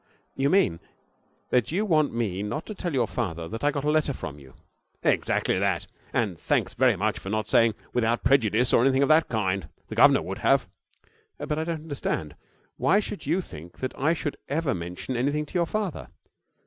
[0.35, 0.79] 'You mean
[1.51, 4.39] that you want me not to tell your father that I got a letter from
[4.39, 4.55] you?'
[5.03, 5.85] 'Exactly that.
[6.11, 9.69] And thanks very much for not saying "without prejudice," or anything of that kind.
[9.89, 10.67] The governor would have.'
[11.37, 12.35] 'But I don't understand.
[12.77, 16.07] Why should you think that I should ever mention anything to your father?'